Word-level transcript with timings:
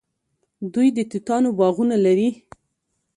دوی 0.73 0.87
د 0.97 0.99
توتانو 1.11 1.49
باغونه 1.59 1.95
لري. 2.05 2.29